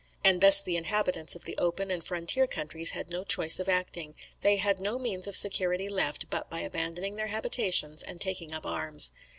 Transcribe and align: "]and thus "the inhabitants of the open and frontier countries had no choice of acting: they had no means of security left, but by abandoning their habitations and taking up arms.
"]and 0.25 0.41
thus 0.41 0.63
"the 0.63 0.75
inhabitants 0.77 1.35
of 1.35 1.43
the 1.45 1.55
open 1.59 1.91
and 1.91 2.03
frontier 2.03 2.47
countries 2.47 2.89
had 2.89 3.11
no 3.11 3.23
choice 3.23 3.59
of 3.59 3.69
acting: 3.69 4.15
they 4.41 4.57
had 4.57 4.79
no 4.81 4.97
means 4.97 5.27
of 5.27 5.35
security 5.35 5.87
left, 5.87 6.27
but 6.31 6.49
by 6.49 6.57
abandoning 6.61 7.17
their 7.17 7.27
habitations 7.27 8.01
and 8.01 8.19
taking 8.19 8.51
up 8.51 8.65
arms. 8.65 9.11